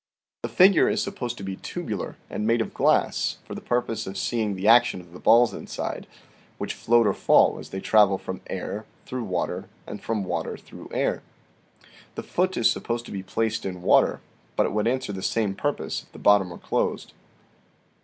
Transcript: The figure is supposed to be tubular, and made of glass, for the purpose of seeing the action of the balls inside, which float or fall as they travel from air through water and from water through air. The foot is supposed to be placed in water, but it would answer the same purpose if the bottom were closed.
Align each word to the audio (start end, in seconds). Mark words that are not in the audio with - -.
The 0.41 0.49
figure 0.49 0.89
is 0.89 1.03
supposed 1.03 1.37
to 1.37 1.43
be 1.43 1.57
tubular, 1.57 2.17
and 2.27 2.47
made 2.47 2.59
of 2.59 2.73
glass, 2.73 3.37
for 3.45 3.53
the 3.53 3.61
purpose 3.61 4.07
of 4.07 4.17
seeing 4.17 4.55
the 4.55 4.67
action 4.67 4.99
of 4.99 5.13
the 5.13 5.19
balls 5.19 5.53
inside, 5.53 6.07
which 6.57 6.73
float 6.73 7.05
or 7.05 7.13
fall 7.13 7.59
as 7.59 7.69
they 7.69 7.79
travel 7.81 8.17
from 8.17 8.41
air 8.47 8.87
through 9.05 9.25
water 9.25 9.69
and 9.85 10.01
from 10.01 10.23
water 10.23 10.57
through 10.57 10.89
air. 10.91 11.21
The 12.15 12.23
foot 12.23 12.57
is 12.57 12.71
supposed 12.71 13.05
to 13.05 13.11
be 13.11 13.21
placed 13.21 13.63
in 13.63 13.83
water, 13.83 14.21
but 14.55 14.65
it 14.65 14.71
would 14.71 14.87
answer 14.87 15.13
the 15.13 15.21
same 15.21 15.53
purpose 15.53 16.01
if 16.01 16.11
the 16.13 16.17
bottom 16.17 16.49
were 16.49 16.57
closed. 16.57 17.13